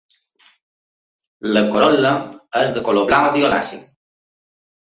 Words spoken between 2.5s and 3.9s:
és de color blau violaci.